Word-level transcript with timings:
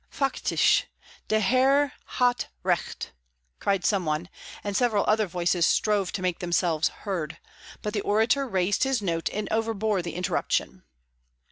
"Factisch! 0.11 0.85
Der 1.27 1.37
Herr 1.39 1.93
hat 2.17 2.47
Recht!" 2.63 3.11
cried 3.59 3.85
some 3.85 4.03
one, 4.03 4.29
and 4.63 4.75
several 4.75 5.05
other 5.07 5.27
voices 5.27 5.63
strove 5.67 6.11
to 6.13 6.23
make 6.23 6.39
themselves 6.39 6.87
heard; 7.05 7.37
but 7.83 7.93
the 7.93 8.01
orator 8.01 8.47
raised 8.47 8.81
his 8.83 9.03
note 9.03 9.29
and 9.31 9.47
overbore 9.51 9.99
interruption. 10.03 10.81